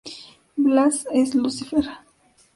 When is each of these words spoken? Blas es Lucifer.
Blas 0.57 1.05
es 1.13 1.35
Lucifer. 1.35 1.87